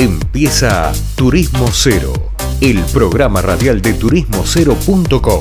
Empieza 0.00 0.92
Turismo 1.16 1.66
Cero, 1.72 2.12
el 2.60 2.78
programa 2.92 3.42
radial 3.42 3.82
de 3.82 3.94
turismocero.com. 3.94 5.40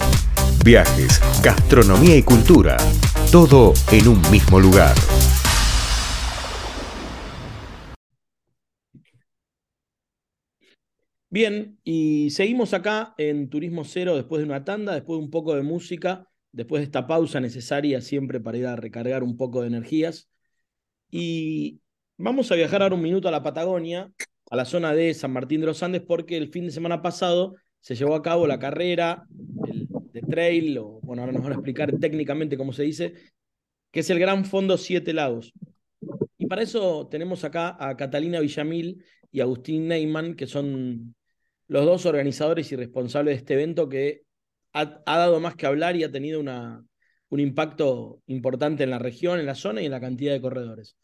Viajes, 0.65 1.21
gastronomía 1.43 2.17
y 2.17 2.23
cultura, 2.23 2.75
todo 3.31 3.73
en 3.91 4.07
un 4.07 4.19
mismo 4.31 4.59
lugar. 4.59 4.95
Bien, 11.29 11.79
y 11.83 12.31
seguimos 12.31 12.73
acá 12.73 13.13
en 13.19 13.49
Turismo 13.51 13.83
Cero 13.83 14.15
después 14.15 14.39
de 14.39 14.47
una 14.47 14.65
tanda, 14.65 14.95
después 14.95 15.19
de 15.19 15.25
un 15.25 15.29
poco 15.29 15.53
de 15.53 15.61
música, 15.61 16.27
después 16.51 16.79
de 16.79 16.85
esta 16.85 17.05
pausa 17.05 17.39
necesaria 17.39 18.01
siempre 18.01 18.39
para 18.39 18.57
ir 18.57 18.65
a 18.65 18.75
recargar 18.75 19.21
un 19.21 19.37
poco 19.37 19.61
de 19.61 19.67
energías. 19.67 20.31
Y 21.11 21.79
vamos 22.17 22.51
a 22.51 22.55
viajar 22.55 22.81
ahora 22.81 22.95
un 22.95 23.03
minuto 23.03 23.27
a 23.27 23.31
la 23.31 23.43
Patagonia, 23.43 24.11
a 24.49 24.55
la 24.55 24.65
zona 24.65 24.93
de 24.93 25.13
San 25.13 25.31
Martín 25.31 25.61
de 25.61 25.67
los 25.67 25.83
Andes, 25.83 26.01
porque 26.01 26.37
el 26.37 26.49
fin 26.49 26.65
de 26.65 26.71
semana 26.71 27.01
pasado 27.01 27.55
se 27.81 27.95
llevó 27.95 28.15
a 28.15 28.21
cabo 28.21 28.47
la 28.47 28.59
carrera 28.59 29.25
de 29.29 30.21
trail, 30.21 30.77
o 30.77 30.99
bueno, 31.01 31.21
ahora 31.21 31.33
nos 31.33 31.43
van 31.43 31.53
a 31.53 31.55
explicar 31.55 31.91
técnicamente 31.99 32.57
cómo 32.57 32.73
se 32.73 32.83
dice, 32.83 33.13
que 33.91 34.01
es 34.01 34.09
el 34.09 34.19
Gran 34.19 34.45
Fondo 34.45 34.77
Siete 34.77 35.13
Lagos. 35.13 35.53
Y 36.37 36.47
para 36.47 36.61
eso 36.61 37.07
tenemos 37.09 37.43
acá 37.43 37.75
a 37.79 37.95
Catalina 37.97 38.39
Villamil 38.39 39.03
y 39.31 39.41
Agustín 39.41 39.87
Neyman, 39.87 40.35
que 40.35 40.47
son 40.47 41.15
los 41.67 41.85
dos 41.85 42.05
organizadores 42.05 42.71
y 42.71 42.75
responsables 42.75 43.35
de 43.35 43.37
este 43.39 43.53
evento 43.55 43.89
que 43.89 44.23
ha, 44.73 45.01
dado 45.05 45.39
más 45.39 45.55
que 45.55 45.65
hablar 45.65 45.95
y 45.95 46.03
ha 46.03 46.11
tenido 46.11 46.39
una, 46.39 46.85
un 47.29 47.39
impacto 47.39 48.21
importante 48.27 48.83
en 48.83 48.91
la 48.91 48.99
región, 48.99 49.39
en 49.39 49.45
la 49.45 49.55
zona 49.55 49.81
y 49.81 49.85
en 49.85 49.91
la 49.91 49.99
cantidad 49.99 50.33
de 50.33 50.41
corredores. 50.41 50.97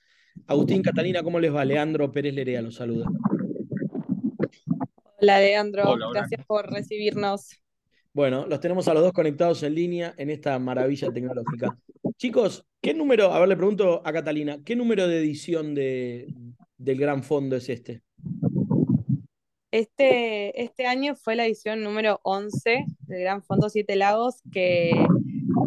Agustín, 0.48 0.82
Catalina, 0.82 1.24
¿cómo 1.24 1.40
les 1.40 1.54
va? 1.54 1.66
Leandro 1.66 2.12
Pérez 2.12 2.34
Lerea 2.34 2.62
los 2.62 2.76
saluda. 2.76 3.08
Hola, 5.24 5.40
Leandro. 5.40 5.96
Gracias 6.12 6.46
por 6.46 6.70
recibirnos. 6.70 7.58
Bueno, 8.12 8.46
los 8.46 8.60
tenemos 8.60 8.90
a 8.90 8.94
los 8.94 9.04
dos 9.04 9.14
conectados 9.14 9.64
en 9.64 9.74
línea 9.74 10.14
en 10.18 10.30
esta 10.30 10.60
maravilla 10.60 11.14
tecnológica. 11.14 11.78
Chicos, 12.18 12.66
¿qué 12.82 12.94
número, 12.94 13.32
a 13.32 13.40
ver, 13.40 13.48
le 13.48 13.56
pregunto 13.56 14.02
a 14.04 14.12
Catalina, 14.12 14.60
¿qué 14.66 14.76
número 14.76 15.08
de 15.08 15.20
edición 15.20 15.76
de, 15.76 16.28
del 16.78 16.98
Gran 16.98 17.24
Fondo 17.24 17.56
es 17.56 17.70
este? 17.70 18.02
Este, 19.72 20.62
este 20.62 20.88
año 20.88 21.16
fue 21.16 21.38
la 21.38 21.46
edición 21.46 21.84
número 21.84 22.20
11 22.24 22.84
del 23.08 23.22
Gran 23.22 23.44
Fondo 23.44 23.70
Siete 23.70 23.96
Lagos, 23.96 24.42
que 24.52 24.92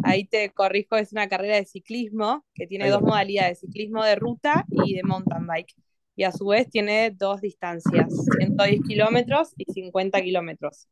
ahí 0.03 0.25
te 0.25 0.51
corrijo, 0.51 0.97
es 0.97 1.13
una 1.13 1.27
carrera 1.27 1.55
de 1.55 1.65
ciclismo 1.65 2.45
que 2.53 2.67
tiene 2.67 2.91
dos 2.91 3.01
modalidades, 3.01 3.61
ciclismo 3.61 4.03
de 4.03 4.17
ruta 4.17 4.67
y 4.69 4.93
de 4.93 5.01
mountain 5.01 5.47
bike. 5.47 5.73
Y 6.17 6.23
a 6.23 6.33
su 6.33 6.47
vez 6.47 6.69
tiene 6.69 7.11
dos 7.11 7.39
distancias, 7.39 8.11
110 8.37 8.81
kilómetros 8.81 9.53
y 9.55 9.71
50 9.71 10.21
kilómetros. 10.21 10.89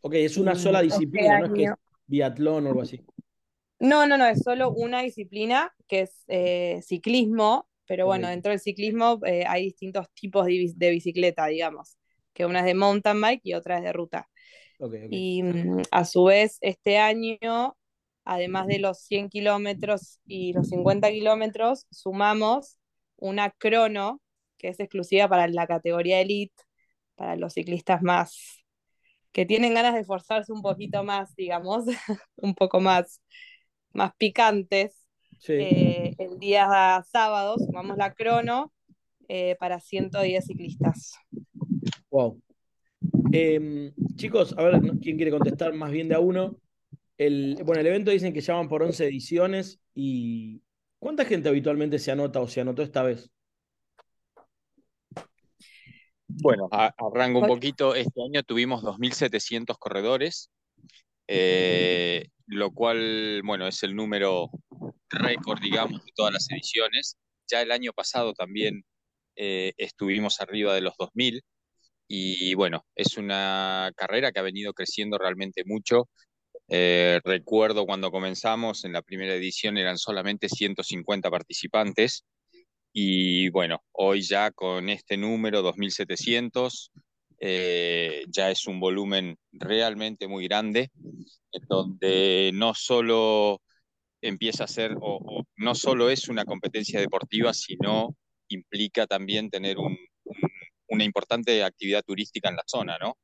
Ok, 0.00 0.14
es 0.14 0.36
una 0.36 0.54
sola 0.56 0.82
este 0.82 0.94
disciplina, 0.94 1.38
no 1.38 1.46
es 1.46 1.52
que 1.52 1.64
es 1.64 1.70
biatlón 2.06 2.66
o 2.66 2.68
algo 2.68 2.82
así. 2.82 3.00
No, 3.78 4.06
no, 4.06 4.18
no, 4.18 4.26
es 4.26 4.40
solo 4.42 4.70
una 4.72 5.02
disciplina 5.02 5.72
que 5.86 6.00
es 6.00 6.24
eh, 6.26 6.80
ciclismo, 6.82 7.68
pero 7.86 8.06
bueno, 8.06 8.28
dentro 8.28 8.50
del 8.50 8.60
ciclismo 8.60 9.20
eh, 9.24 9.44
hay 9.46 9.64
distintos 9.64 10.06
tipos 10.12 10.46
de, 10.46 10.90
bicicleta, 10.90 11.46
digamos 11.46 11.96
que 12.32 12.46
una 12.46 12.60
es 12.60 12.64
de 12.64 12.74
mountain 12.74 13.20
bike 13.20 13.42
y 13.44 13.54
otra 13.54 13.78
es 13.78 13.84
de 13.84 13.92
ruta. 13.92 14.28
Y 15.10 15.42
mm, 15.42 15.82
a 15.90 16.04
su 16.04 16.24
vez, 16.24 16.58
este 16.60 16.98
año, 16.98 17.76
además 18.24 18.66
de 18.66 18.78
los 18.78 18.98
100 19.00 19.28
kilómetros 19.28 20.20
y 20.26 20.52
los 20.52 20.68
50 20.68 21.10
kilómetros, 21.10 21.86
sumamos 21.90 22.78
una 23.16 23.50
crono, 23.50 24.20
que 24.62 24.68
es 24.68 24.80
exclusiva 24.80 25.28
para 25.28 25.46
la 25.48 25.66
categoría 25.66 26.20
elite, 26.20 26.54
para 27.16 27.36
los 27.36 27.52
ciclistas 27.52 28.00
más 28.02 28.62
que 29.32 29.46
tienen 29.46 29.74
ganas 29.74 29.94
de 29.94 30.00
esforzarse 30.00 30.52
un 30.52 30.62
poquito 30.62 31.02
más, 31.02 31.34
digamos, 31.34 31.84
un 32.36 32.54
poco 32.54 32.80
más, 32.80 33.20
más 33.92 34.12
picantes. 34.16 34.98
Eh, 35.48 36.14
el 36.18 36.38
día 36.38 37.02
sábado 37.10 37.56
sumamos 37.58 37.96
la 37.96 38.14
crono 38.14 38.72
eh, 39.28 39.56
para 39.58 39.80
110 39.80 40.44
ciclistas. 40.44 41.14
Wow. 42.10 42.40
Em, 43.32 43.92
chicos, 44.14 44.54
a 44.56 44.62
ver, 44.62 44.80
¿quién 45.00 45.16
quiere 45.16 45.32
contestar 45.32 45.72
más 45.72 45.90
bien 45.90 46.08
de 46.08 46.14
a 46.14 46.20
uno? 46.20 46.58
El, 47.16 47.56
bueno, 47.64 47.80
el 47.80 47.86
evento 47.86 48.10
dicen 48.10 48.32
que 48.32 48.40
llaman 48.40 48.68
por 48.68 48.82
11 48.82 49.06
ediciones 49.06 49.80
y 49.94 50.62
¿cuánta 50.98 51.24
gente 51.24 51.48
habitualmente 51.48 51.98
se 51.98 52.12
anota 52.12 52.40
o 52.40 52.46
se 52.46 52.60
anotó 52.60 52.82
esta 52.82 53.02
vez? 53.02 53.30
Bueno, 56.40 56.68
arranco 56.70 57.40
un 57.40 57.46
poquito. 57.46 57.94
Este 57.94 58.22
año 58.22 58.42
tuvimos 58.42 58.82
2.700 58.82 59.76
corredores, 59.78 60.50
eh, 61.28 62.28
lo 62.46 62.70
cual, 62.72 63.42
bueno, 63.44 63.66
es 63.66 63.82
el 63.82 63.94
número 63.94 64.50
récord, 65.08 65.60
digamos, 65.60 66.04
de 66.04 66.12
todas 66.14 66.32
las 66.32 66.50
ediciones. 66.50 67.16
Ya 67.50 67.62
el 67.62 67.70
año 67.70 67.92
pasado 67.92 68.32
también 68.32 68.84
eh, 69.36 69.72
estuvimos 69.76 70.40
arriba 70.40 70.74
de 70.74 70.80
los 70.80 70.94
2.000. 70.96 71.42
Y 72.08 72.54
bueno, 72.54 72.84
es 72.94 73.16
una 73.16 73.90
carrera 73.96 74.32
que 74.32 74.40
ha 74.40 74.42
venido 74.42 74.72
creciendo 74.72 75.18
realmente 75.18 75.62
mucho. 75.64 76.08
Eh, 76.68 77.20
recuerdo 77.24 77.86
cuando 77.86 78.10
comenzamos, 78.10 78.84
en 78.84 78.92
la 78.92 79.02
primera 79.02 79.34
edición 79.34 79.78
eran 79.78 79.98
solamente 79.98 80.48
150 80.48 81.30
participantes 81.30 82.24
y 82.92 83.48
bueno, 83.50 83.82
hoy 83.92 84.22
ya 84.22 84.50
con 84.50 84.88
este 84.88 85.16
número, 85.16 85.62
2.700, 85.62 86.90
eh, 87.40 88.24
ya 88.28 88.50
es 88.50 88.66
un 88.66 88.78
volumen 88.80 89.36
realmente 89.52 90.28
muy 90.28 90.46
grande, 90.46 90.90
donde 91.68 92.50
no 92.54 92.74
solo 92.74 93.60
empieza 94.20 94.64
a 94.64 94.68
ser, 94.68 94.96
o, 95.00 95.44
no 95.56 95.74
solo 95.74 96.10
es 96.10 96.28
una 96.28 96.44
competencia 96.44 97.00
deportiva, 97.00 97.52
sino 97.54 98.16
implica 98.48 99.06
también 99.06 99.50
tener 99.50 99.78
un, 99.78 99.96
una 100.88 101.04
importante 101.04 101.64
actividad 101.64 102.02
turística 102.06 102.48
en 102.48 102.56
la 102.56 102.64
zona, 102.66 102.98
¿no? 103.00 103.16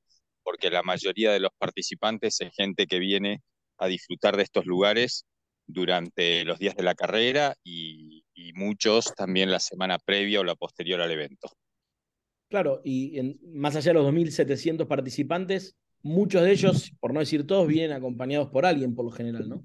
Porque 0.42 0.70
la 0.70 0.82
mayoría 0.82 1.30
de 1.32 1.40
los 1.40 1.52
participantes 1.58 2.40
es 2.40 2.52
gente 2.54 2.86
que 2.86 2.98
viene 2.98 3.42
a 3.78 3.86
disfrutar 3.86 4.36
de 4.36 4.44
estos 4.44 4.66
lugares 4.66 5.26
durante 5.66 6.44
los 6.44 6.58
días 6.58 6.74
de 6.74 6.82
la 6.82 6.94
carrera 6.94 7.54
y, 7.62 8.07
muchos 8.52 9.14
también 9.14 9.50
la 9.50 9.60
semana 9.60 9.98
previa 9.98 10.40
o 10.40 10.44
la 10.44 10.54
posterior 10.54 11.00
al 11.00 11.10
evento. 11.10 11.50
Claro, 12.48 12.80
y 12.82 13.38
más 13.52 13.76
allá 13.76 13.90
de 13.90 13.94
los 13.94 14.06
2.700 14.06 14.86
participantes, 14.86 15.76
muchos 16.02 16.42
de 16.42 16.52
ellos, 16.52 16.92
por 16.98 17.12
no 17.12 17.20
decir 17.20 17.46
todos, 17.46 17.66
vienen 17.66 17.92
acompañados 17.92 18.48
por 18.48 18.64
alguien 18.64 18.94
por 18.94 19.04
lo 19.04 19.10
general, 19.10 19.48
¿no? 19.48 19.62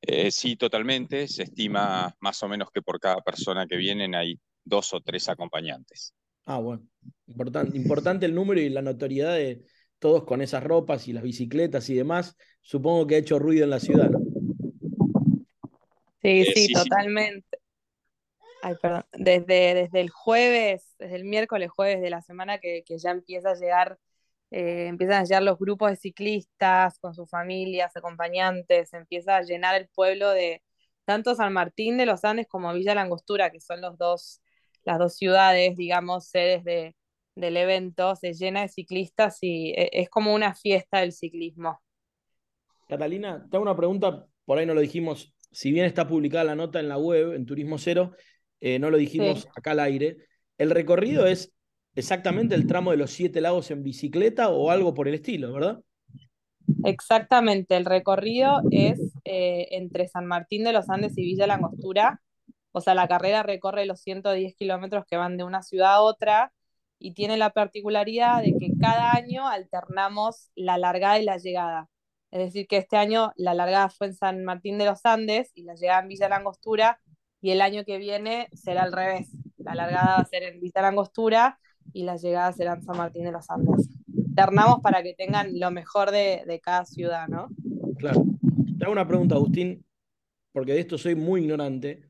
Eh, 0.00 0.30
sí, 0.30 0.56
totalmente. 0.56 1.28
Se 1.28 1.44
estima 1.44 2.14
más 2.20 2.42
o 2.42 2.48
menos 2.48 2.70
que 2.72 2.82
por 2.82 2.98
cada 2.98 3.20
persona 3.20 3.66
que 3.66 3.76
vienen 3.76 4.14
hay 4.14 4.38
dos 4.64 4.92
o 4.94 5.00
tres 5.00 5.28
acompañantes. 5.28 6.14
Ah, 6.44 6.58
bueno. 6.58 6.86
Importante, 7.26 7.76
importante 7.76 8.26
el 8.26 8.34
número 8.34 8.60
y 8.60 8.68
la 8.68 8.82
notoriedad 8.82 9.36
de 9.36 9.64
todos 9.98 10.24
con 10.24 10.42
esas 10.42 10.64
ropas 10.64 11.06
y 11.08 11.12
las 11.12 11.22
bicicletas 11.22 11.88
y 11.88 11.94
demás. 11.94 12.36
Supongo 12.60 13.06
que 13.06 13.14
ha 13.14 13.18
hecho 13.18 13.38
ruido 13.38 13.64
en 13.64 13.70
la 13.70 13.80
ciudad, 13.80 14.10
¿no? 14.10 14.31
Sí, 16.22 16.42
eh, 16.42 16.52
sí, 16.54 16.72
totalmente. 16.72 17.58
Ay, 18.62 18.74
perdón. 18.80 19.04
Desde, 19.12 19.74
desde 19.74 20.00
el 20.00 20.10
jueves, 20.10 20.94
desde 20.98 21.16
el 21.16 21.24
miércoles, 21.24 21.70
jueves 21.70 22.00
de 22.00 22.10
la 22.10 22.22
semana 22.22 22.58
que, 22.58 22.84
ya 22.88 23.10
empieza 23.10 23.50
a 23.50 23.54
llegar, 23.54 23.98
eh, 24.50 24.86
empiezan 24.88 25.22
a 25.22 25.24
llegar 25.24 25.42
los 25.42 25.58
grupos 25.58 25.90
de 25.90 25.96
ciclistas 25.96 26.98
con 27.00 27.14
sus 27.14 27.28
familias, 27.28 27.96
acompañantes, 27.96 28.92
empieza 28.92 29.36
a 29.36 29.42
llenar 29.42 29.74
el 29.74 29.88
pueblo 29.88 30.30
de 30.30 30.62
tanto 31.04 31.34
San 31.34 31.52
Martín 31.52 31.98
de 31.98 32.06
los 32.06 32.24
Andes 32.24 32.46
como 32.46 32.72
Villa 32.72 32.94
Langostura, 32.94 33.50
que 33.50 33.60
son 33.60 33.80
los 33.80 33.98
dos 33.98 34.40
las 34.84 34.98
dos 34.98 35.14
ciudades, 35.14 35.76
digamos, 35.76 36.26
sedes 36.26 36.64
de, 36.64 36.96
del 37.34 37.56
evento, 37.56 38.16
se 38.16 38.34
llena 38.34 38.62
de 38.62 38.68
ciclistas 38.68 39.38
y 39.40 39.70
e, 39.70 39.90
es 39.92 40.10
como 40.10 40.34
una 40.34 40.54
fiesta 40.54 40.98
del 40.98 41.12
ciclismo. 41.12 41.80
Catalina, 42.88 43.46
te 43.50 43.56
hago 43.56 43.62
una 43.62 43.76
pregunta, 43.76 44.26
por 44.44 44.58
ahí 44.58 44.66
no 44.66 44.74
lo 44.74 44.80
dijimos, 44.80 45.34
si 45.52 45.70
bien 45.70 45.86
está 45.86 46.06
publicada 46.06 46.44
la 46.44 46.54
nota 46.54 46.80
en 46.80 46.88
la 46.88 46.98
web, 46.98 47.34
en 47.34 47.46
Turismo 47.46 47.78
Cero, 47.78 48.12
eh, 48.60 48.78
no 48.78 48.90
lo 48.90 48.96
dijimos 48.96 49.48
acá 49.54 49.72
al 49.72 49.80
aire. 49.80 50.16
¿El 50.58 50.70
recorrido 50.70 51.26
es 51.26 51.52
exactamente 51.94 52.54
el 52.54 52.66
tramo 52.66 52.90
de 52.90 52.96
los 52.96 53.10
siete 53.10 53.40
lagos 53.40 53.70
en 53.70 53.82
bicicleta 53.82 54.48
o 54.48 54.70
algo 54.70 54.94
por 54.94 55.08
el 55.08 55.14
estilo, 55.14 55.52
verdad? 55.52 55.80
Exactamente, 56.84 57.76
el 57.76 57.84
recorrido 57.84 58.60
es 58.70 58.98
eh, 59.24 59.68
entre 59.72 60.08
San 60.08 60.26
Martín 60.26 60.64
de 60.64 60.72
los 60.72 60.88
Andes 60.88 61.16
y 61.18 61.22
Villa 61.22 61.46
Langostura, 61.46 62.20
o 62.72 62.80
sea, 62.80 62.94
la 62.94 63.06
carrera 63.06 63.42
recorre 63.42 63.84
los 63.84 64.00
110 64.00 64.54
kilómetros 64.56 65.04
que 65.06 65.16
van 65.16 65.36
de 65.36 65.44
una 65.44 65.62
ciudad 65.62 65.94
a 65.94 66.00
otra 66.00 66.52
y 66.98 67.12
tiene 67.12 67.36
la 67.36 67.50
particularidad 67.50 68.42
de 68.42 68.54
que 68.58 68.70
cada 68.80 69.12
año 69.12 69.46
alternamos 69.46 70.50
la 70.54 70.78
largada 70.78 71.18
y 71.18 71.24
la 71.24 71.36
llegada. 71.36 71.88
Es 72.32 72.38
decir, 72.38 72.66
que 72.66 72.78
este 72.78 72.96
año 72.96 73.32
la 73.36 73.52
largada 73.52 73.90
fue 73.90 74.06
en 74.06 74.14
San 74.14 74.42
Martín 74.42 74.78
de 74.78 74.86
los 74.86 75.04
Andes 75.04 75.52
y 75.54 75.64
la 75.64 75.74
llegada 75.74 76.00
en 76.00 76.08
Villa 76.08 76.30
Langostura 76.30 76.98
y 77.42 77.50
el 77.50 77.60
año 77.60 77.84
que 77.84 77.98
viene 77.98 78.48
será 78.54 78.84
al 78.84 78.92
revés. 78.92 79.28
la 79.58 79.74
largada 79.74 80.16
va 80.16 80.22
a 80.22 80.24
ser 80.24 80.42
en 80.44 80.58
Vista 80.58 80.80
Langostura 80.80 81.58
y 81.92 82.04
la 82.04 82.16
llegada 82.16 82.52
será 82.52 82.72
en 82.72 82.82
San 82.82 82.96
Martín 82.96 83.24
de 83.24 83.32
los 83.32 83.50
Andes. 83.50 83.86
Ternamos 84.34 84.80
para 84.80 85.02
que 85.02 85.12
tengan 85.12 85.60
lo 85.60 85.70
mejor 85.70 86.10
de, 86.10 86.60
cada 86.64 86.86
ciudad, 86.86 87.28
¿no? 87.28 87.48
Claro. 87.98 88.24
Te 88.78 88.84
hago 88.84 88.92
una 88.92 89.06
pregunta, 89.06 89.34
Agustín, 89.34 89.84
porque 90.52 90.72
de 90.72 90.80
esto 90.80 90.96
soy 90.96 91.14
muy 91.14 91.42
ignorante. 91.42 92.08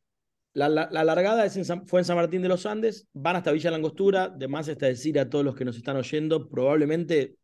La, 0.55 0.69
largada 0.69 1.49
fue 1.87 2.01
en 2.01 2.05
San 2.05 2.17
Martín 2.17 2.43
de 2.43 2.49
los 2.49 2.65
Andes, 2.65 3.09
van 3.13 3.37
hasta 3.37 3.51
Villa 3.51 3.73
Langostura, 3.73 4.29
de 4.29 4.47
más 4.47 4.69
está 4.69 4.87
decir 4.87 5.19
a 5.19 5.29
todos 5.29 5.45
los 5.45 5.57
que 5.57 5.65
nos 5.65 5.77
están 5.77 5.97
oyendo, 5.97 6.49
probablemente 6.49 7.39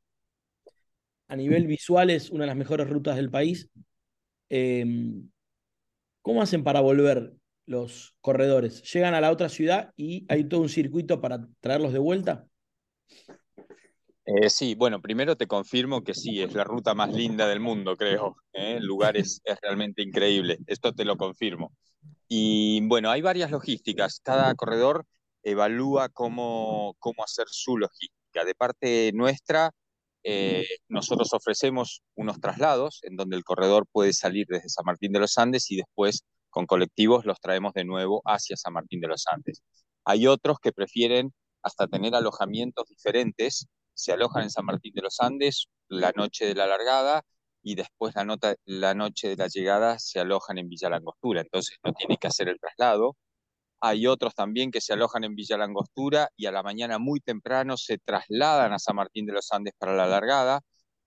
a 1.28 1.36
nivel 1.36 1.66
visual 1.66 2.10
es 2.10 2.30
una 2.30 2.44
de 2.44 2.48
las 2.48 2.56
mejores 2.56 2.88
rutas 2.88 3.16
del 3.16 3.30
país. 3.30 3.70
Em, 4.48 5.30
¿Cómo 6.22 6.42
hacen 6.42 6.64
para 6.64 6.80
volver 6.80 7.34
los 7.66 8.14
corredores? 8.20 8.82
¿Llegan 8.92 9.14
a 9.14 9.20
la 9.20 9.30
otra 9.30 9.48
ciudad 9.48 9.92
y 9.96 10.26
hay 10.28 10.44
todo 10.44 10.60
un 10.60 10.68
circuito 10.68 11.20
para 11.20 11.46
traerlos 11.60 11.92
de 11.92 11.98
vuelta? 11.98 12.46
Eh, 14.24 14.50
sí, 14.50 14.74
bueno, 14.74 15.00
primero 15.00 15.36
te 15.36 15.46
confirmo 15.46 16.04
que 16.04 16.14
sí, 16.14 16.42
es 16.42 16.52
la 16.52 16.64
ruta 16.64 16.94
más 16.94 17.12
linda 17.14 17.46
del 17.46 17.60
mundo, 17.60 17.96
creo. 17.96 18.36
¿eh? 18.52 18.76
El 18.76 18.84
lugar 18.84 19.16
es, 19.16 19.40
es, 19.44 19.58
realmente 19.62 20.02
increíble, 20.02 20.58
esto 20.66 20.92
te 20.92 21.06
lo 21.06 21.16
confirmo. 21.16 21.72
Y 22.26 22.86
bueno, 22.86 23.10
hay 23.10 23.22
varias 23.22 23.50
logísticas, 23.50 24.20
cada 24.22 24.54
corredor 24.54 25.06
evalúa 25.42 26.10
cómo, 26.10 26.94
cómo 26.98 27.24
hacer 27.24 27.46
su 27.48 27.78
logística. 27.78 28.44
De 28.44 28.54
parte 28.54 29.10
nuestra, 29.14 29.72
eh, 30.30 30.66
nosotros 30.88 31.32
ofrecemos 31.32 32.02
unos 32.14 32.38
traslados 32.38 33.00
en 33.04 33.16
donde 33.16 33.34
el 33.34 33.44
corredor 33.44 33.86
puede 33.90 34.12
salir 34.12 34.46
desde 34.46 34.68
San 34.68 34.84
Martín 34.84 35.10
de 35.10 35.20
los 35.20 35.38
Andes 35.38 35.70
y 35.70 35.76
después 35.76 36.22
con 36.50 36.66
colectivos 36.66 37.24
los 37.24 37.40
traemos 37.40 37.72
de 37.72 37.86
nuevo 37.86 38.20
hacia 38.26 38.54
San 38.58 38.74
Martín 38.74 39.00
de 39.00 39.08
los 39.08 39.24
Andes. 39.32 39.62
Hay 40.04 40.26
otros 40.26 40.58
que 40.60 40.70
prefieren 40.70 41.32
hasta 41.62 41.86
tener 41.86 42.14
alojamientos 42.14 42.86
diferentes, 42.88 43.68
se 43.94 44.12
alojan 44.12 44.42
en 44.42 44.50
San 44.50 44.66
Martín 44.66 44.92
de 44.94 45.00
los 45.00 45.18
Andes 45.18 45.68
la 45.88 46.12
noche 46.14 46.44
de 46.44 46.54
la 46.54 46.66
largada 46.66 47.22
y 47.62 47.74
después 47.74 48.14
la, 48.14 48.94
noche 48.94 49.28
de 49.28 49.36
la 49.36 49.48
llegada 49.48 49.98
se 49.98 50.20
alojan 50.20 50.58
en 50.58 50.68
Villa 50.68 50.90
Langostura, 50.90 51.40
entonces 51.40 51.78
no 51.82 51.94
tienen 51.94 52.18
que 52.18 52.26
hacer 52.26 52.50
el 52.50 52.60
traslado, 52.60 53.16
hay 53.80 54.06
otros 54.06 54.34
también 54.34 54.70
que 54.70 54.80
se 54.80 54.92
alojan 54.92 55.24
en 55.24 55.34
Villa 55.34 55.56
Langostura 55.56 56.28
y 56.36 56.46
a 56.46 56.52
la 56.52 56.62
mañana 56.62 56.98
muy 56.98 57.20
temprano 57.20 57.76
se 57.76 57.98
trasladan 57.98 58.72
a 58.72 58.78
San 58.78 58.96
Martín 58.96 59.26
de 59.26 59.32
los 59.32 59.52
Andes 59.52 59.74
para 59.78 59.94
la 59.94 60.06
largada 60.06 60.60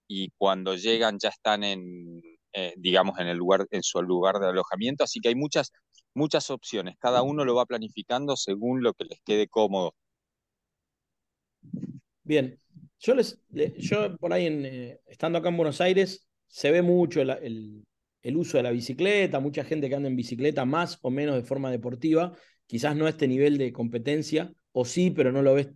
y 0.08 0.30
cuando 0.38 0.76
llegan 0.76 1.18
ya 1.20 1.30
están 1.30 1.64
en, 1.64 2.22
eh, 2.54 2.74
digamos, 2.78 3.20
en, 3.20 3.28
el 3.28 3.38
lugar, 3.38 3.68
en 3.72 3.84
su 3.84 4.02
lugar 4.02 4.40
de 4.40 4.48
alojamiento. 4.48 5.04
Así 5.04 5.20
que 5.20 5.30
hay 5.30 5.36
muchas, 5.36 5.72
muchas 6.14 6.50
opciones. 6.50 6.96
Cada 7.00 7.22
uno 7.24 7.46
lo 7.46 7.56
va 7.56 7.66
planificando 7.66 8.36
según 8.36 8.84
lo 8.84 8.94
que 8.94 9.06
les 9.06 9.20
quede 9.26 9.48
cómodo. 9.48 9.94
Bien, 12.24 12.58
yo, 13.00 13.16
les, 13.16 13.42
yo 13.78 14.18
por 14.18 14.34
ahí, 14.34 14.48
en, 14.48 14.66
eh, 14.66 15.00
estando 15.08 15.40
acá 15.40 15.50
en 15.50 15.58
Buenos 15.58 15.82
Aires, 15.82 16.28
se 16.48 16.72
ve 16.72 16.82
mucho 16.82 17.22
el, 17.22 17.84
el 18.22 18.38
uso 18.38 18.58
de 18.58 18.64
la 18.64 18.72
bicicleta, 18.72 19.40
mucha 19.40 19.64
gente 19.64 19.90
que 19.90 19.96
anda 19.96 20.10
en 20.10 20.16
bicicleta 20.16 20.66
más 20.66 21.00
o 21.02 21.10
menos 21.10 21.36
de 21.36 21.44
forma 21.44 21.72
deportiva 21.72 22.34
quizás 22.72 22.96
no 22.96 23.10
este 23.10 23.28
nivel 23.28 23.58
de 23.58 23.74
competencia, 23.74 24.54
o 24.72 24.86
sí, 24.86 25.12
pero 25.12 25.34
no 25.34 25.42
lo 25.42 25.56
ves 25.56 25.68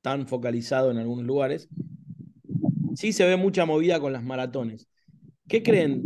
tan 0.00 0.26
focalizado 0.26 0.90
en 0.90 0.96
algunos 0.98 1.24
lugares. 1.24 1.68
Sí 2.96 3.12
se 3.12 3.24
ve 3.24 3.36
mucha 3.36 3.64
movida 3.64 4.00
con 4.00 4.12
las 4.12 4.24
maratones. 4.24 4.88
¿Qué 5.46 5.62
creen? 5.62 6.02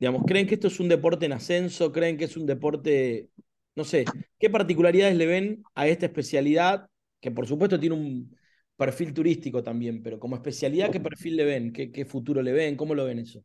Digamos, 0.00 0.22
¿creen 0.26 0.46
que 0.46 0.54
esto 0.54 0.68
es 0.68 0.80
un 0.80 0.88
deporte 0.88 1.26
en 1.26 1.34
ascenso? 1.34 1.92
¿Creen 1.92 2.16
que 2.16 2.24
es 2.24 2.38
un 2.38 2.46
deporte, 2.46 3.28
no 3.74 3.84
sé, 3.84 4.06
qué 4.38 4.48
particularidades 4.48 5.14
le 5.14 5.26
ven 5.26 5.62
a 5.74 5.86
esta 5.86 6.06
especialidad, 6.06 6.88
que 7.20 7.30
por 7.30 7.46
supuesto 7.46 7.78
tiene 7.78 7.96
un 7.96 8.34
perfil 8.78 9.12
turístico 9.12 9.62
también, 9.62 10.02
pero 10.02 10.18
como 10.18 10.36
especialidad, 10.36 10.90
¿qué 10.90 11.00
perfil 11.00 11.36
le 11.36 11.44
ven? 11.44 11.72
¿Qué, 11.74 11.92
qué 11.92 12.06
futuro 12.06 12.40
le 12.40 12.54
ven? 12.54 12.76
¿Cómo 12.76 12.94
lo 12.94 13.04
ven 13.04 13.18
eso? 13.18 13.44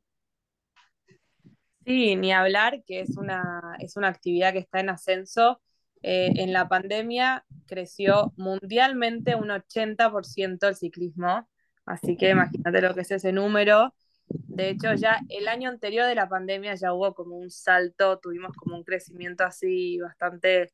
Sí, 1.86 2.16
ni 2.16 2.32
hablar, 2.32 2.82
que 2.86 3.02
es 3.02 3.18
una, 3.18 3.76
es 3.80 3.98
una 3.98 4.08
actividad 4.08 4.54
que 4.54 4.60
está 4.60 4.80
en 4.80 4.92
ascenso 4.92 5.60
eh, 6.04 6.32
en 6.36 6.54
la 6.54 6.68
pandemia 6.68 7.46
creció 7.68 8.34
mundialmente 8.38 9.36
un 9.36 9.50
80% 9.50 10.68
el 10.68 10.76
ciclismo, 10.76 11.48
así 11.86 12.18
que 12.18 12.32
imagínate 12.32 12.82
lo 12.82 12.94
que 12.96 13.02
es 13.02 13.12
ese 13.12 13.32
número. 13.32 13.94
De 14.28 14.70
hecho, 14.70 14.94
ya 14.94 15.20
el 15.30 15.48
año 15.48 15.70
anterior 15.70 16.08
de 16.08 16.16
la 16.16 16.30
pandemia 16.30 16.76
ya 16.76 16.94
hubo 16.94 17.14
como 17.14 17.38
un 17.38 17.52
salto, 17.52 18.20
tuvimos 18.20 18.56
como 18.56 18.76
un 18.78 18.84
crecimiento 18.84 19.44
así 19.44 20.00
bastante, 20.00 20.72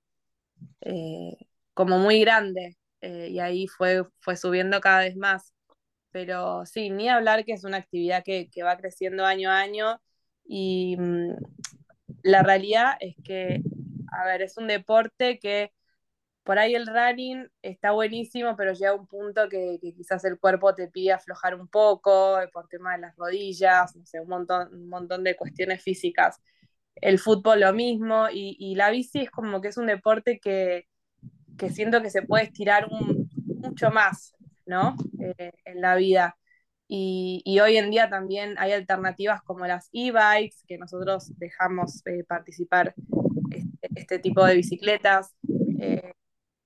eh, 0.81 1.37
como 1.73 1.99
muy 1.99 2.21
grande, 2.21 2.77
eh, 3.01 3.29
y 3.31 3.39
ahí 3.39 3.67
fue, 3.67 4.03
fue 4.19 4.37
subiendo 4.37 4.79
cada 4.81 4.99
vez 5.01 5.15
más. 5.15 5.53
Pero 6.11 6.65
sí, 6.65 6.89
ni 6.89 7.09
hablar 7.09 7.45
que 7.45 7.53
es 7.53 7.63
una 7.63 7.77
actividad 7.77 8.23
que, 8.23 8.49
que 8.49 8.63
va 8.63 8.77
creciendo 8.77 9.25
año 9.25 9.49
a 9.51 9.59
año 9.59 10.01
y 10.45 10.95
mm, 10.97 11.35
la 12.23 12.43
realidad 12.43 12.95
es 12.99 13.15
que 13.23 13.61
a 14.11 14.25
ver, 14.25 14.41
es 14.41 14.57
un 14.57 14.67
deporte 14.67 15.39
que 15.39 15.71
por 16.47 16.59
ahí 16.59 16.75
el 16.75 16.87
running 16.87 17.45
está 17.61 17.91
buenísimo, 17.91 18.55
pero 18.55 18.71
llega 18.71 18.93
un 18.93 19.05
punto 19.05 19.49
que, 19.49 19.79
quizás 19.81 20.23
el 20.23 20.39
cuerpo 20.39 20.73
te 20.73 20.87
pide 20.87 21.11
aflojar 21.11 21.55
un 21.55 21.67
poco 21.67 22.39
eh, 22.39 22.47
por 22.47 22.69
tema 22.69 22.93
de 22.93 22.99
las 23.01 23.17
rodillas, 23.17 23.93
no 23.97 24.05
sé, 24.05 24.21
un 24.21 24.29
montón, 24.29 24.73
un 24.73 24.87
montón 24.87 25.25
de 25.25 25.35
cuestiones 25.35 25.83
físicas. 25.83 26.41
El 26.95 27.19
fútbol 27.19 27.59
lo 27.59 27.73
mismo, 27.73 28.27
y, 28.31 28.75
la 28.75 28.89
bici 28.91 29.19
es 29.19 29.29
como 29.29 29.59
que 29.61 29.67
es 29.69 29.77
un 29.77 29.87
deporte 29.87 30.39
que, 30.39 30.87
siento 31.69 32.01
que 32.01 32.09
se 32.09 32.21
puede 32.21 32.45
estirar 32.45 32.87
mucho 32.89 33.91
más, 33.91 34.33
¿no? 34.65 34.95
Eh, 35.19 35.51
en 35.65 35.81
la 35.81 35.95
vida. 35.95 36.37
Y, 36.87 37.59
hoy 37.59 37.75
en 37.75 37.91
día 37.91 38.09
también 38.09 38.55
hay 38.57 38.71
alternativas 38.71 39.41
como 39.41 39.67
las 39.67 39.89
e-bikes, 39.91 40.57
que 40.65 40.77
nosotros 40.77 41.33
dejamos 41.37 42.01
eh, 42.05 42.23
participar 42.23 42.95
este, 43.51 43.89
este, 43.95 44.19
tipo 44.19 44.45
de 44.45 44.55
bicicletas 44.55 45.35
eh, 45.79 46.13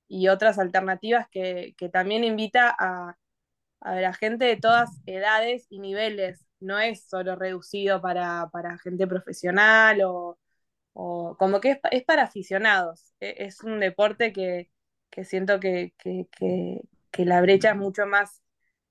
y 0.07 0.28
otras 0.28 0.60
alternativas 0.60 1.28
que, 1.30 1.75
también 1.92 2.24
invita 2.24 2.75
a, 2.78 3.18
la 3.83 4.13
gente 4.13 4.45
de 4.45 4.57
todas 4.57 4.89
edades 5.06 5.66
y 5.69 5.80
niveles. 5.80 6.45
No 6.60 6.80
es 6.80 7.07
solo 7.07 7.36
reducido 7.36 8.01
para, 8.01 8.50
gente 8.83 9.07
profesional 9.07 10.01
o, 10.04 10.38
como 10.94 11.62
que 11.62 11.80
es, 11.92 12.04
para 12.04 12.24
aficionados. 12.24 13.13
E, 13.19 13.45
es 13.45 13.63
un 13.63 13.80
deporte 13.80 14.33
que, 14.33 14.69
siento 15.24 15.60
que, 15.60 15.94
la 17.18 17.42
brecha 17.42 17.71
es 17.71 17.78
mucho 17.78 18.06
más, 18.06 18.42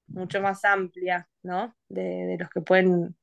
mucho 0.09 0.41
más 0.41 0.65
amplia, 0.65 1.29
¿no? 1.43 1.77
De, 1.89 2.37
los 2.39 2.51
que 2.51 2.61
pueden, 2.63 3.17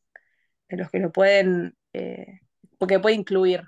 de 0.69 0.77
los 0.77 0.89
que 0.91 0.99
lo 0.99 1.11
pueden, 1.11 1.75
eh, 1.93 2.41
porque 2.77 2.99
puede 2.99 3.15
incluir. 3.15 3.63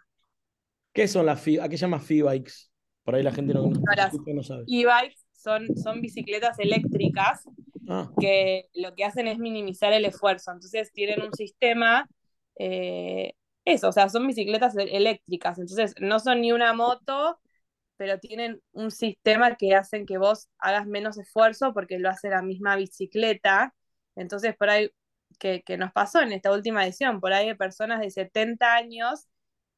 ¿Qué 0.93 1.07
son 1.07 1.25
las 1.25 1.41
FI? 1.41 1.59
¿A 1.59 1.69
qué 1.69 1.77
llamas 1.77 2.03
FI-bikes? 2.03 2.69
Por 3.03 3.15
ahí 3.15 3.23
la 3.23 3.31
gente 3.31 3.53
no, 3.53 3.63
no, 3.63 4.43
sabe. 4.43 4.63
E-bikes 4.67 5.25
son, 5.31 5.75
son 5.75 6.01
bicicletas 6.01 6.59
eléctricas 6.59 7.43
ah. 7.87 8.11
que 8.19 8.69
lo 8.73 8.93
que 8.95 9.05
hacen 9.05 9.27
es 9.27 9.39
minimizar 9.39 9.93
el 9.93 10.05
esfuerzo. 10.05 10.51
Entonces 10.51 10.91
tienen 10.91 11.21
un 11.21 11.33
sistema, 11.33 12.07
eh, 12.57 13.33
eso, 13.65 13.89
o 13.89 13.91
sea, 13.91 14.09
son 14.09 14.27
bicicletas 14.27 14.77
e-, 14.77 14.95
eléctricas. 14.95 15.57
Entonces 15.59 15.95
no 15.99 16.19
son 16.19 16.41
ni 16.41 16.51
una 16.51 16.73
moto, 16.73 17.39
pero 17.97 18.19
tienen 18.19 18.61
un 18.71 18.91
sistema 18.91 19.55
que 19.55 19.75
hacen 19.75 20.05
que 20.05 20.17
vos 20.17 20.49
hagas 20.59 20.87
menos 20.87 21.17
esfuerzo 21.17 21.73
porque 21.73 21.99
lo 21.99 22.09
hace 22.09 22.29
la 22.29 22.41
misma 22.41 22.75
bicicleta. 22.75 23.75
Entonces, 24.15 24.55
por 24.55 24.69
ahí, 24.69 24.91
que, 25.39 25.63
que 25.63 25.77
nos 25.77 25.91
pasó 25.91 26.21
en 26.21 26.31
esta 26.31 26.51
última 26.51 26.85
edición, 26.85 27.19
por 27.21 27.33
ahí 27.33 27.49
hay 27.49 27.55
personas 27.55 28.01
de 28.01 28.09
70 28.11 28.75
años 28.75 29.27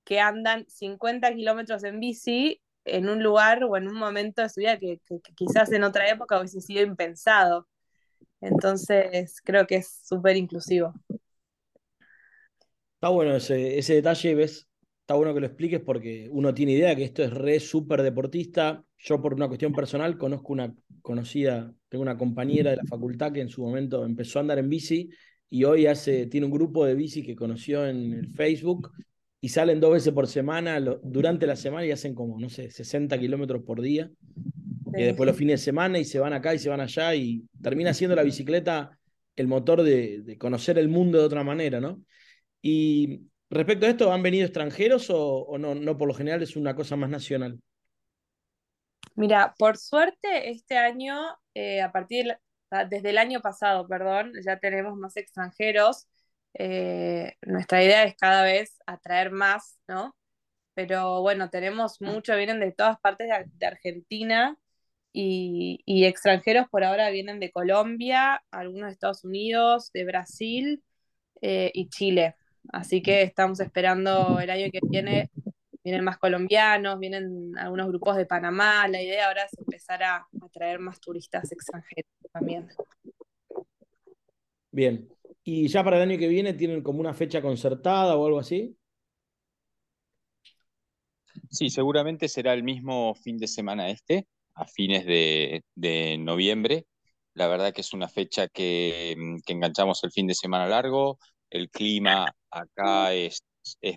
que 0.04 0.20
andan 0.20 0.66
50 0.68 1.34
kilómetros 1.34 1.84
en 1.84 2.00
bici 2.00 2.62
en 2.86 3.10
un 3.10 3.22
lugar 3.22 3.64
o 3.64 3.78
en 3.78 3.88
un 3.88 3.96
momento 3.96 4.42
de 4.42 4.50
su 4.50 4.60
vida 4.60 4.80
que, 4.80 5.00
quizás 5.36 5.72
en 5.72 5.84
otra 5.84 6.10
época 6.10 6.40
hubiese 6.40 6.62
sido 6.62 6.84
impensado. 6.84 7.68
Entonces, 8.40 9.40
creo 9.44 9.68
que 9.68 9.76
es 9.76 10.02
súper 10.04 10.36
inclusivo. 10.36 10.94
Está 12.96 13.10
bueno 13.10 13.36
ese, 13.36 13.78
ese 13.78 13.96
detalle, 13.96 14.36
¿ves? 14.36 14.68
Está 15.02 15.16
bueno 15.16 15.34
que 15.34 15.42
lo 15.42 15.48
expliques 15.48 15.82
porque 15.82 16.28
uno 16.32 16.54
tiene 16.54 16.74
idea 16.74 16.96
que 16.96 17.04
esto 17.04 17.24
es 17.24 17.32
re 17.32 17.60
súper 17.60 18.02
deportista. 18.02 18.84
Yo 18.98 19.22
por 19.22 19.34
una 19.34 19.48
cuestión 19.48 19.74
personal 19.74 20.18
conozco 20.18 20.54
una 20.54 20.74
conocida, 21.02 21.74
tengo 21.90 22.04
una 22.04 22.18
compañera 22.18 22.72
de 22.72 22.78
la 22.78 22.86
facultad 22.88 23.32
que 23.32 23.42
en 23.42 23.50
su 23.50 23.62
momento 23.62 24.06
empezó 24.06 24.40
a 24.40 24.42
andar 24.42 24.60
en 24.60 24.70
bici 24.70 25.10
y 25.50 25.64
hoy 25.66 25.86
hace, 25.88 26.28
tiene 26.28 26.46
un 26.46 26.52
grupo 26.52 26.86
de 26.86 26.96
bici 26.96 27.24
que 27.24 27.36
conoció 27.36 27.86
en 27.86 28.30
Facebook 28.30 28.92
y 29.42 29.50
salen 29.50 29.80
dos 29.80 29.94
veces 29.94 30.14
por 30.14 30.28
semana 30.28 30.80
durante 30.80 31.48
la 31.48 31.56
semana 31.56 31.86
y 31.86 31.92
hacen 31.92 32.14
como, 32.14 32.40
no 32.40 32.48
sé, 32.48 32.70
60 32.70 33.18
kilómetros 33.18 33.64
por 33.64 33.82
día. 33.82 34.10
Y 34.94 35.04
después 35.04 35.26
los 35.26 35.36
fines 35.36 35.60
de 35.60 35.66
semana 35.66 35.98
y 35.98 36.06
se 36.06 36.20
van 36.20 36.34
acá 36.34 36.54
y 36.54 36.60
se 36.60 36.70
van 36.70 36.80
allá 36.80 37.16
y 37.16 37.44
termina 37.62 37.94
siendo 37.94 38.16
la 38.16 38.24
bicicleta 38.24 39.00
el 39.36 39.48
motor 39.48 39.82
de, 39.82 40.38
conocer 40.40 40.78
el 40.78 40.90
mundo 40.90 41.18
de 41.18 41.26
otra 41.26 41.44
manera, 41.44 41.80
¿no? 41.80 42.04
Y 42.62 43.22
respecto 43.50 43.88
a 43.88 43.90
esto, 43.90 44.12
¿han 44.12 44.22
venido 44.22 44.46
extranjeros 44.46 45.08
o, 45.10 45.58
no, 45.58 45.74
no 45.74 45.98
por 45.98 46.08
lo 46.08 46.14
general 46.14 46.44
es 46.44 46.56
una 46.56 46.76
cosa 46.76 46.96
más 46.96 47.10
nacional? 47.10 47.60
Mira, 49.16 49.56
por 49.58 49.78
suerte 49.78 50.52
este 50.52 50.78
año, 50.78 51.18
eh, 51.56 51.82
a 51.82 51.92
partir, 51.92 52.38
desde 52.90 53.10
el 53.10 53.18
año 53.18 53.42
pasado, 53.42 53.88
perdón, 53.88 54.34
ya 54.46 54.60
tenemos 54.60 54.96
más 54.98 55.18
extranjeros. 55.18 56.08
Eh, 56.54 57.36
nuestra 57.44 57.84
idea 57.84 58.04
es 58.04 58.16
cada 58.16 58.44
vez 58.44 58.80
atraer 58.86 59.32
más, 59.32 59.80
¿no? 59.88 60.16
Pero 60.74 61.22
bueno, 61.22 61.50
tenemos 61.50 62.02
mucho, 62.02 62.36
vienen 62.38 62.60
de 62.60 62.72
todas 62.72 63.00
partes 63.00 63.28
de, 63.60 63.66
Argentina 63.66 64.58
y, 65.14 65.82
y, 65.86 66.06
extranjeros 66.06 66.68
por 66.70 66.84
ahora 66.84 67.10
vienen 67.10 67.40
de 67.40 67.52
Colombia, 67.52 68.44
algunos 68.52 68.88
de 68.88 68.94
Estados 68.94 69.24
Unidos, 69.26 69.92
de 69.94 70.06
Brasil 70.06 70.84
eh, 71.42 71.72
y 71.74 71.90
Chile. 71.90 72.36
Así 72.72 73.02
que 73.02 73.22
estamos 73.24 73.60
esperando 73.60 74.40
el 74.40 74.50
año 74.50 74.72
que 74.72 74.80
viene 74.84 75.30
vienen 75.84 76.04
más 76.04 76.18
colombianos, 76.18 77.00
vienen 77.00 77.58
algunos 77.58 77.88
grupos 77.88 78.16
de 78.16 78.26
Panamá. 78.26 78.88
La 78.88 79.02
idea 79.02 79.28
ahora 79.28 79.44
es 79.44 79.58
empezar 79.58 80.04
a 80.04 80.28
atraer 80.42 80.80
más 80.80 81.00
turistas 81.00 81.52
extranjeros 81.52 82.12
también. 82.32 82.68
Bien. 84.72 85.10
¿Y 85.44 85.68
ya 85.68 85.84
para 85.84 85.98
el 85.98 86.10
año 86.10 86.20
que 86.20 86.28
viene 86.28 86.54
tienen 86.54 86.84
como 86.84 87.00
una 87.00 87.14
fecha 87.14 87.42
concertada 87.42 88.16
o 88.16 88.26
algo 88.26 88.40
así? 88.40 88.78
Sí, 91.50 91.70
seguramente 91.70 92.28
será 92.28 92.54
el 92.54 92.64
mismo 92.64 93.16
fin 93.16 93.38
de 93.38 93.48
semana 93.48 93.90
este, 93.90 94.28
a 94.56 94.66
fines 94.66 95.06
de, 95.06 95.64
noviembre. 96.20 96.86
La 97.34 97.48
verdad 97.48 97.74
que 97.74 97.82
es 97.82 97.94
una 97.94 98.08
fecha 98.10 98.48
que, 98.48 99.16
que, 99.46 99.54
enganchamos 99.54 100.04
el 100.04 100.12
fin 100.12 100.28
de 100.28 100.36
semana 100.36 100.68
largo. 100.68 101.18
El 101.50 101.70
clima 101.70 102.34
acá 102.50 103.14
es, 103.14 103.42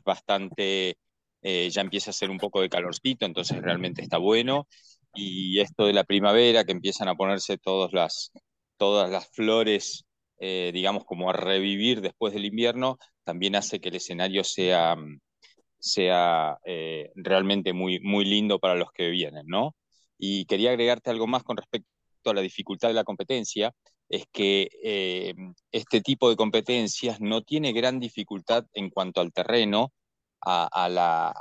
bastante 0.05 0.97
eh, 1.43 1.71
ya 1.71 1.81
empieza 1.83 2.11
a 2.11 2.13
hacer 2.13 2.31
un 2.31 2.39
poco 2.39 2.61
de 2.61 2.69
calorcito, 2.69 3.27
entonces 3.27 3.61
realmente 3.61 4.03
está 4.03 4.19
bueno. 4.19 4.67
Y 5.15 5.61
esto 5.61 5.87
de 5.87 5.93
la 5.93 6.05
primavera, 6.05 6.65
que 6.65 6.73
empiezan 6.73 7.09
a 7.09 7.15
ponerse 7.17 7.59
todas 7.59 7.93
las, 7.93 8.33
todas 8.79 9.11
las 9.11 9.29
flores, 9.31 10.05
eh, 10.39 10.71
digamos, 10.73 11.05
como 11.05 11.31
a 11.31 11.33
revivir 11.33 12.01
después 12.01 12.33
del 12.35 12.45
invierno, 12.45 12.99
también 13.25 13.57
hace 13.57 13.81
que 13.81 13.89
el 13.89 13.97
escenario 13.97 14.45
sea, 14.45 14.97
sea 15.79 16.59
eh, 16.65 17.11
realmente 17.15 17.73
muy, 17.73 18.01
muy 18.01 18.25
lindo 18.25 18.59
para 18.59 18.75
los 18.75 18.91
que 18.93 19.11
vienen, 19.11 19.47
¿no? 19.47 19.75
Y 20.19 20.45
quería 20.47 20.71
agregarte 20.71 21.11
algo 21.11 21.27
más 21.27 21.43
con 21.43 21.57
respecto 21.57 21.89
a 22.27 22.35
la 22.35 22.41
dificultad 22.41 22.89
de 22.89 22.95
la 22.95 23.05
competencia, 23.05 23.73
es 24.09 24.25
que 24.33 24.69
este 25.73 26.01
tipo 26.01 26.29
de 26.29 26.37
competencias 26.37 27.21
no 27.21 27.43
tiene 27.43 27.73
gran 27.73 27.99
dificultad 28.01 28.65
en 28.75 28.91
cuanto 28.91 29.21
al 29.21 29.33
terreno, 29.33 29.93
a, 30.45 30.89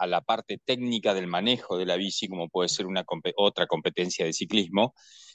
la, 0.07 0.21
parte 0.25 0.59
técnica 0.63 1.13
del 1.13 1.27
manejo 1.27 1.77
de 1.77 1.85
la 1.85 1.95
bici, 1.95 2.27
como 2.27 2.49
puede 2.49 2.69
ser 2.69 2.85
una 2.85 3.05
otra 3.35 3.67
competencia 3.67 4.25
de 4.25 4.33
ciclismo. 4.33 4.93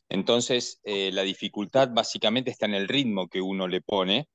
Entonces, 0.09 0.81
eh, 0.85 1.11
la 1.12 1.23
dificultad 1.23 1.91
básicamente 1.93 2.50
está 2.50 2.67
en 2.67 2.75
el 2.75 2.88
ritmo 2.88 3.29
que 3.29 3.41
uno 3.43 3.69
le 3.69 3.81
pone 3.83 4.29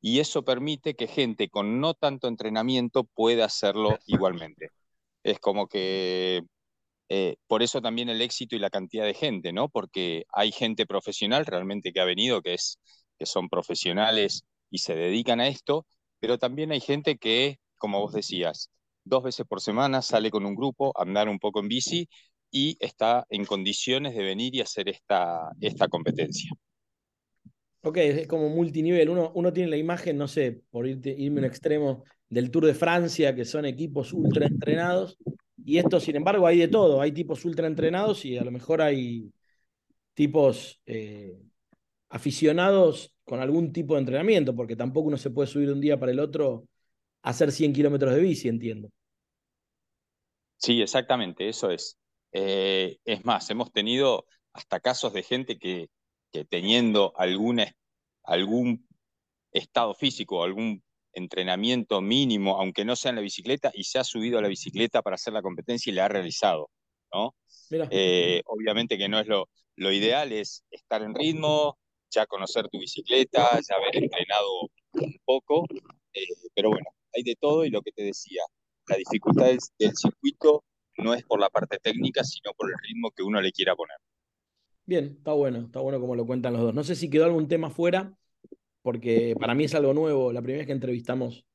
y 0.00 0.20
eso 0.20 0.44
permite 0.44 0.94
que 0.96 1.06
gente 1.08 1.48
con 1.48 1.80
no 1.80 1.94
tanto 1.94 2.28
entrenamiento 2.28 3.04
pueda 3.04 3.46
hacerlo 3.46 3.98
igualmente. 4.06 4.70
Es 5.22 5.40
como 5.40 5.68
que 5.68 6.42
eh, 7.08 7.36
por 7.46 7.62
eso 7.62 7.82
también 7.82 8.08
el 8.10 8.22
éxito 8.22 8.56
y 8.56 8.58
la 8.58 8.70
cantidad 8.70 9.04
de 9.06 9.14
gente, 9.14 9.52
¿no? 9.52 9.68
Porque 9.68 10.24
hay 10.32 10.52
gente 10.52 10.86
profesional 10.86 11.46
realmente 11.46 11.92
que 11.92 12.00
ha 12.00 12.04
venido, 12.04 12.42
que, 12.42 12.54
es, 12.54 12.78
que 13.18 13.26
son 13.26 13.48
profesionales 13.48 14.44
y 14.70 14.78
se 14.78 14.94
dedican 14.94 15.40
a 15.40 15.48
esto, 15.48 15.86
pero 16.20 16.38
también 16.38 16.72
hay 16.72 16.80
gente 16.80 17.16
que 17.18 17.58
como 17.84 18.00
vos 18.00 18.14
decías, 18.14 18.70
dos 19.04 19.22
veces 19.22 19.46
por 19.46 19.60
semana 19.60 20.00
sale 20.00 20.30
con 20.30 20.46
un 20.46 20.54
grupo 20.54 20.92
a 20.96 21.02
andar 21.02 21.28
un 21.28 21.38
poco 21.38 21.60
en 21.60 21.68
bici 21.68 22.08
y 22.54 22.76
está 22.78 23.26
en 23.30 23.44
condiciones 23.44 24.14
de 24.14 24.22
venir 24.22 24.54
y 24.54 24.60
hacer 24.60 24.88
esta, 24.88 25.50
esta 25.60 25.88
competencia. 25.88 26.52
Ok, 27.82 27.96
es 27.96 28.28
como 28.28 28.48
multinivel. 28.48 29.08
Uno, 29.08 29.32
uno 29.34 29.52
tiene 29.52 29.70
la 29.70 29.76
imagen, 29.76 30.16
no 30.16 30.28
sé, 30.28 30.62
por 30.70 30.86
irte, 30.86 31.10
irme 31.10 31.40
un 31.40 31.46
extremo, 31.46 32.04
del 32.28 32.52
Tour 32.52 32.66
de 32.66 32.74
Francia, 32.74 33.34
que 33.34 33.44
son 33.44 33.64
equipos 33.64 34.12
ultra 34.12 34.46
entrenados. 34.46 35.18
Y 35.64 35.78
esto, 35.78 35.98
sin 35.98 36.14
embargo, 36.14 36.46
hay 36.46 36.58
de 36.58 36.68
todo. 36.68 37.00
Hay 37.00 37.10
tipos 37.10 37.44
ultra 37.44 37.66
entrenados 37.66 38.24
y 38.24 38.38
a 38.38 38.44
lo 38.44 38.52
mejor 38.52 38.80
hay 38.82 39.32
tipos 40.14 40.80
eh, 40.86 41.36
aficionados 42.08 43.12
con 43.24 43.40
algún 43.40 43.72
tipo 43.72 43.94
de 43.94 44.00
entrenamiento, 44.00 44.54
porque 44.54 44.76
tampoco 44.76 45.08
uno 45.08 45.16
se 45.16 45.30
puede 45.30 45.48
subir 45.48 45.66
de 45.66 45.72
un 45.72 45.80
día 45.80 45.98
para 45.98 46.12
el 46.12 46.20
otro 46.20 46.68
hacer 47.22 47.50
100 47.50 47.72
kilómetros 47.72 48.14
de 48.14 48.20
bici, 48.20 48.48
entiendo. 48.48 48.90
Sí, 50.56 50.80
exactamente, 50.80 51.48
eso 51.48 51.72
es. 51.72 51.98
Eh, 52.34 52.98
es 53.04 53.24
más, 53.24 53.48
hemos 53.48 53.72
tenido 53.72 54.26
hasta 54.52 54.80
casos 54.80 55.12
de 55.14 55.22
gente 55.22 55.58
que, 55.58 55.88
teniendo 56.50 57.14
alguna, 57.16 57.72
algún 58.24 58.86
estado 59.52 59.94
físico, 59.94 60.42
algún 60.42 60.82
entrenamiento 61.12 62.00
mínimo, 62.00 62.60
aunque 62.60 62.84
no 62.84 62.96
sea 62.96 63.10
en 63.10 63.16
la 63.16 63.22
bicicleta, 63.22 63.70
y 63.72 63.84
se 63.84 63.98
ha 63.98 64.04
subido 64.04 64.38
a 64.38 64.42
la 64.42 64.48
bicicleta 64.48 65.00
para 65.00 65.14
hacer 65.14 65.32
la 65.32 65.42
competencia 65.42 65.90
y 65.90 65.94
la 65.94 66.04
ha 66.04 66.08
realizado. 66.08 66.70
¿no? 67.12 67.34
Eh, 67.70 68.42
obviamente 68.46 68.98
que 68.98 69.08
no 69.08 69.20
es 69.20 69.26
lo, 69.26 69.48
lo 69.76 69.92
ideal, 69.92 70.32
es 70.32 70.64
estar 70.70 71.02
en 71.02 71.14
ritmo, 71.14 71.78
ya 72.10 72.26
conocer 72.26 72.68
tu 72.68 72.78
bicicleta, 72.78 73.60
ya 73.68 73.76
haber 73.76 73.96
entrenado 73.96 74.48
un 74.92 75.16
poco, 75.24 75.66
eh, 76.12 76.26
pero 76.54 76.70
bueno, 76.70 76.86
hay 77.14 77.22
de 77.22 77.36
todo 77.36 77.64
y 77.64 77.70
lo 77.70 77.82
que 77.82 77.92
te 77.92 78.02
decía, 78.02 78.42
la 78.86 78.96
dificultad 78.96 79.46
del, 79.46 79.96
circuito 79.96 80.64
no 80.98 81.14
es 81.14 81.24
por 81.24 81.40
la 81.40 81.50
parte 81.50 81.78
técnica, 81.78 82.24
sino 82.24 82.52
por 82.54 82.70
el 82.70 82.76
ritmo 82.82 83.10
que 83.10 83.22
uno 83.22 83.40
le 83.40 83.52
quiera 83.52 83.74
poner. 83.74 83.96
Bien, 84.86 85.16
está 85.18 85.32
bueno, 85.32 85.60
está 85.60 85.80
bueno 85.80 86.00
como 86.00 86.14
lo 86.14 86.26
cuentan 86.26 86.52
los 86.52 86.62
dos. 86.62 86.74
No 86.74 86.84
sé 86.84 86.94
si 86.94 87.08
quedó 87.08 87.24
algún 87.24 87.48
tema 87.48 87.70
fuera, 87.70 88.14
porque 88.82 89.34
para 89.38 89.54
mí 89.54 89.64
es 89.64 89.74
algo 89.74 89.94
nuevo. 89.94 90.32
La 90.32 90.42
primera 90.42 90.58
vez 90.58 90.66
que 90.66 90.72
entrevistamos 90.72 91.46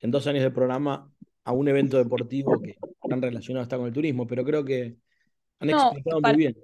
en 0.00 0.10
dos 0.10 0.26
años 0.26 0.42
de 0.42 0.50
programa 0.50 1.12
a 1.44 1.52
un 1.52 1.68
evento 1.68 1.98
deportivo 1.98 2.60
que 2.60 2.76
están 3.02 3.20
relacionado 3.20 3.64
está 3.64 3.76
con 3.76 3.86
el 3.86 3.92
turismo, 3.92 4.26
pero 4.26 4.44
creo 4.44 4.64
que 4.64 4.96
han 5.58 5.70
explicado 5.70 6.20
muy 6.20 6.36
bien. 6.36 6.56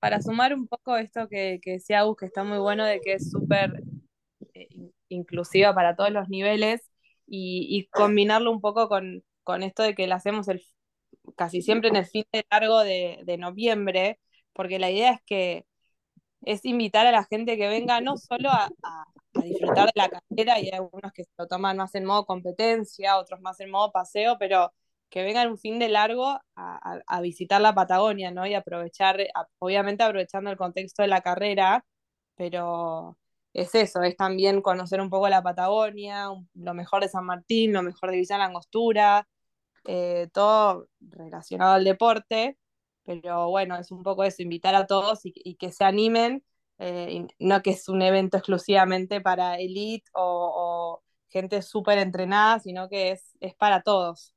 para 0.00 0.20
sumar 0.20 0.54
un 0.54 0.66
poco 0.66 0.96
esto 0.96 1.28
que, 1.28 1.60
que 1.62 1.72
decía 1.72 2.00
Agus, 2.00 2.16
que 2.16 2.26
está 2.26 2.42
muy 2.42 2.58
bueno, 2.58 2.84
de 2.84 3.00
que 3.00 3.14
es 3.14 3.30
súper 3.30 3.82
eh, 4.54 4.68
inclusiva 5.08 5.74
para 5.74 5.94
todos 5.94 6.10
los 6.10 6.28
niveles, 6.28 6.92
y, 7.34 7.88
combinarlo 7.90 8.50
un 8.50 8.60
poco 8.60 8.88
con, 8.88 9.62
esto 9.62 9.82
de 9.82 9.94
que 9.94 10.06
lo 10.06 10.14
hacemos 10.14 10.48
el, 10.48 10.62
casi 11.36 11.62
siempre 11.62 11.90
en 11.90 11.96
el 11.96 12.06
fin 12.06 12.24
de 12.32 12.44
largo 12.50 12.80
de, 12.80 13.36
noviembre, 13.38 14.18
porque 14.52 14.78
la 14.78 14.90
idea 14.90 15.12
es 15.12 15.20
que 15.26 15.66
es 16.42 16.64
invitar 16.64 17.06
a 17.06 17.12
la 17.12 17.24
gente 17.24 17.56
que 17.56 17.68
venga 17.68 18.00
no 18.00 18.16
solo 18.16 18.50
a, 18.50 18.70
disfrutar 19.34 19.86
de 19.86 19.92
la 19.94 20.08
carrera, 20.10 20.60
y 20.60 20.66
hay 20.66 20.70
algunos 20.72 21.12
que 21.12 21.24
se 21.24 21.30
lo 21.38 21.46
toman 21.48 21.76
más 21.76 21.94
en 21.94 22.04
modo 22.04 22.26
competencia, 22.26 23.18
otros 23.18 23.40
más 23.40 23.60
en 23.60 23.70
modo 23.70 23.92
paseo, 23.92 24.36
pero 24.38 24.72
que 25.10 25.22
vengan 25.22 25.50
un 25.50 25.58
fin 25.58 25.78
de 25.78 25.88
largo 25.88 26.40
a, 26.56 27.20
visitar 27.22 27.60
la 27.60 27.74
Patagonia, 27.74 28.30
¿no? 28.30 28.46
Y 28.46 28.54
aprovechar, 28.54 29.18
obviamente 29.58 30.02
aprovechando 30.04 30.50
el 30.50 30.56
contexto 30.56 31.02
de 31.02 31.08
la 31.08 31.20
carrera, 31.22 31.84
pero 32.36 33.18
es 33.52 33.74
eso, 33.74 34.02
es 34.02 34.16
también 34.16 34.62
conocer 34.62 35.00
un 35.00 35.10
poco 35.10 35.28
la 35.28 35.42
Patagonia, 35.42 36.28
lo 36.54 36.74
mejor 36.74 37.02
de 37.02 37.08
San 37.08 37.26
Martín, 37.26 37.72
lo 37.72 37.82
mejor 37.82 38.10
de 38.10 38.16
Villa 38.18 38.38
Langostura, 38.38 39.28
eh, 39.84 40.28
todo 40.32 40.88
relacionado 41.00 41.74
al 41.74 41.84
deporte, 41.84 42.58
pero 43.04 43.48
bueno, 43.50 43.76
es 43.76 43.90
un 43.90 44.02
poco 44.02 44.24
eso, 44.24 44.42
invitar 44.42 44.74
a 44.74 44.86
todos 44.86 45.20
y, 45.24 45.56
que 45.56 45.72
se 45.72 45.84
animen, 45.84 46.44
eh, 46.78 47.26
no 47.38 47.62
que 47.62 47.70
es 47.70 47.88
un 47.88 48.02
evento 48.02 48.36
exclusivamente 48.38 49.20
para 49.20 49.56
elite 49.56 50.10
o, 50.14 51.02
gente 51.28 51.62
súper 51.62 51.98
entrenada, 51.98 52.60
sino 52.60 52.88
que 52.90 53.12
es, 53.12 53.36
es 53.40 53.54
para 53.54 53.82
todos, 53.82 54.34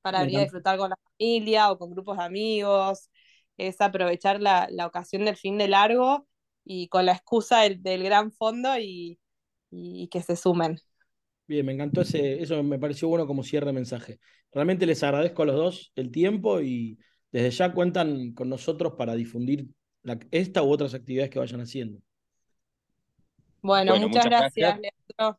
para 0.00 0.20
venir 0.20 0.38
a 0.38 0.42
disfrutar 0.42 0.78
con 0.78 0.90
la 0.90 0.98
familia 1.18 1.72
o 1.72 1.78
con 1.78 1.90
grupos 1.90 2.18
de 2.18 2.24
amigos, 2.24 3.10
es 3.56 3.80
aprovechar 3.80 4.40
la, 4.40 4.68
la 4.70 4.86
ocasión 4.86 5.24
del 5.24 5.36
fin 5.36 5.58
de 5.58 5.68
largo 5.68 6.26
y 6.64 6.88
con 6.88 7.06
la 7.06 7.12
excusa 7.12 7.60
del, 7.60 8.02
gran 8.02 8.32
fondo 8.32 8.78
y, 8.78 9.18
que 10.10 10.22
se 10.22 10.36
sumen. 10.36 10.80
Bien, 11.52 11.66
me 11.66 11.72
encantó 11.74 12.00
ese, 12.00 12.40
eso 12.40 12.62
me 12.62 12.78
pareció 12.78 13.08
bueno 13.08 13.26
como 13.26 13.42
cierre 13.42 13.66
de 13.66 13.72
mensaje. 13.74 14.18
Realmente 14.52 14.86
les 14.86 15.02
agradezco 15.02 15.42
a 15.42 15.44
los 15.44 15.54
dos 15.54 15.92
el 15.96 16.10
tiempo 16.10 16.62
y 16.62 16.98
desde 17.30 17.50
ya 17.50 17.74
cuentan 17.74 18.32
con 18.32 18.48
nosotros 18.48 18.94
para 18.96 19.14
difundir 19.14 19.68
esta 20.30 20.62
u 20.62 20.70
otras 20.70 20.94
actividades 20.94 21.28
que 21.28 21.38
vayan 21.38 21.60
haciendo. 21.60 22.00
Bueno, 23.60 23.98
muchas, 23.98 24.24
gracias, 24.24 24.80
Leandro. 24.80 25.38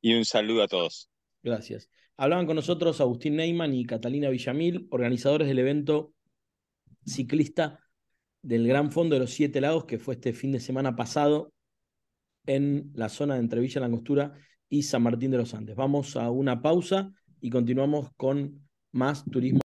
Y 0.00 0.14
un 0.14 0.24
saludo 0.24 0.62
a 0.62 0.68
todos. 0.68 1.10
Gracias. 1.42 1.90
Hablaban 2.16 2.46
con 2.46 2.54
nosotros 2.54 3.00
Agustín 3.00 3.34
Neyman 3.34 3.74
y 3.74 3.84
Catalina 3.86 4.28
Villamil, 4.28 4.86
organizadores 4.92 5.48
del 5.48 5.58
evento 5.58 6.14
ciclista 7.04 7.80
del 8.40 8.68
Gran 8.68 8.92
Fondo 8.92 9.16
de 9.16 9.20
los 9.22 9.32
Siete 9.32 9.60
Lagos, 9.60 9.84
que 9.84 9.98
fue 9.98 10.14
este 10.14 10.32
fin 10.32 10.52
de 10.52 10.60
semana 10.60 10.94
pasado 10.94 11.52
en 12.46 12.92
la 12.94 13.08
zona 13.08 13.34
de 13.34 13.40
Entrevilla 13.40 13.80
La 13.80 13.86
Angostura 13.86 14.38
y 14.72 14.82
San 14.84 15.02
Martín 15.02 15.30
de 15.30 15.36
los 15.36 15.52
Andes. 15.52 15.76
Vamos 15.76 16.16
a 16.16 16.30
una 16.30 16.62
pausa 16.62 17.12
y 17.42 17.50
continuamos 17.50 18.08
con 18.16 18.66
más 18.90 19.22
turismo. 19.30 19.60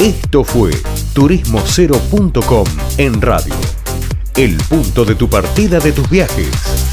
Esto 0.00 0.42
fue 0.42 0.72
turismocero.com 1.14 2.66
en 2.98 3.22
radio, 3.22 3.54
el 4.36 4.56
punto 4.68 5.04
de 5.04 5.14
tu 5.14 5.30
partida 5.30 5.78
de 5.78 5.92
tus 5.92 6.10
viajes. 6.10 6.89